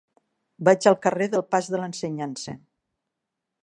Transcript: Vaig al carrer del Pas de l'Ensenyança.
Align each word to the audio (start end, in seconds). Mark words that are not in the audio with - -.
Vaig 0.69 0.87
al 0.93 0.97
carrer 1.03 1.29
del 1.35 1.45
Pas 1.53 1.71
de 1.75 1.83
l'Ensenyança. 1.83 2.61